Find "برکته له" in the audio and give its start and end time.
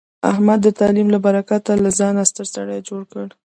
1.25-1.89